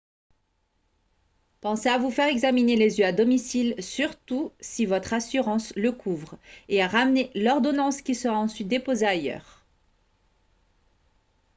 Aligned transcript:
pensez 1.61 1.87
à 1.87 1.99
vous 1.99 2.09
faire 2.09 2.25
examiner 2.27 2.75
les 2.75 2.97
yeux 2.97 3.05
à 3.05 3.11
domicile 3.11 3.75
surtout 3.77 4.51
si 4.59 4.87
votre 4.87 5.13
assurance 5.13 5.73
le 5.75 5.91
couvre 5.91 6.39
et 6.69 6.81
à 6.81 6.87
ramener 6.87 7.29
l'ordonnance 7.35 8.01
qui 8.01 8.15
sera 8.15 8.35
ensuite 8.39 8.67
déposée 8.67 9.05
ailleurs 9.05 9.61